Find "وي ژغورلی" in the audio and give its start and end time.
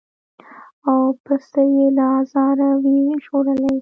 2.81-3.69